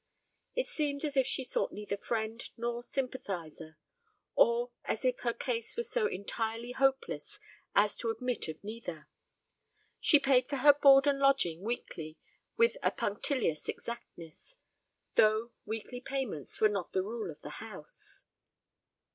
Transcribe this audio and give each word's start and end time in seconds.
It 0.55 0.67
seemed 0.67 1.05
as 1.05 1.15
if 1.15 1.27
she 1.27 1.43
sought 1.43 1.71
neither 1.71 1.95
friend 1.95 2.43
nor 2.57 2.81
sympathizer, 2.81 3.77
or 4.33 4.71
as 4.83 5.05
if 5.05 5.19
her 5.19 5.31
case 5.31 5.77
was 5.77 5.91
so 5.91 6.07
entirely 6.07 6.71
hopeless 6.71 7.39
as 7.75 7.95
to 7.97 8.09
admit 8.09 8.47
of 8.47 8.63
neither. 8.63 9.07
She 9.99 10.17
paid 10.19 10.49
for 10.49 10.55
her 10.55 10.73
board 10.73 11.05
and 11.05 11.19
lodging 11.19 11.61
weekly 11.61 12.17
with 12.57 12.77
a 12.81 12.89
punctilious 12.89 13.69
exactness, 13.69 14.55
though 15.13 15.51
weekly 15.67 16.01
payments 16.01 16.59
were 16.59 16.67
not 16.67 16.93
the 16.93 17.03
rule 17.03 17.29
of 17.29 17.39
the 17.43 17.49
house. 17.61 18.23